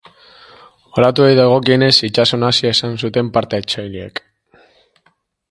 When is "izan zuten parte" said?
2.77-3.61